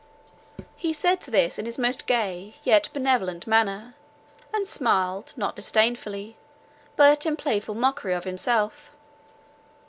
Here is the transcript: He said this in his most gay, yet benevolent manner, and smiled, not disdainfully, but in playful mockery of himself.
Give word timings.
He 0.75 0.93
said 0.93 1.19
this 1.21 1.59
in 1.59 1.65
his 1.67 1.77
most 1.77 2.07
gay, 2.07 2.55
yet 2.63 2.89
benevolent 2.91 3.45
manner, 3.45 3.93
and 4.51 4.65
smiled, 4.65 5.31
not 5.37 5.55
disdainfully, 5.55 6.37
but 6.95 7.23
in 7.27 7.35
playful 7.37 7.75
mockery 7.75 8.13
of 8.15 8.23
himself. 8.23 8.93